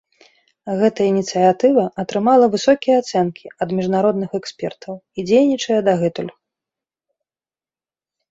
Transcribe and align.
Гэта 0.79 0.99
ініцыятыва 1.11 1.83
атрымала 2.03 2.45
высокія 2.55 2.95
ацэнкі 3.01 3.45
ад 3.65 3.69
міжнародных 3.79 4.29
экспертаў 4.39 4.93
і 5.01 5.19
дзейнічае 5.27 5.77
дагэтуль. 5.89 6.31